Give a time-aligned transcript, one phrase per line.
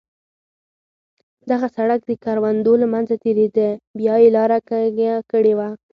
[1.49, 3.69] دغه سړک د کروندو له منځه تېرېده،
[3.99, 5.69] بیا یې لاره کږه کړې وه.